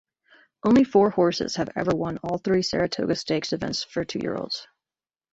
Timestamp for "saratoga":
2.63-3.15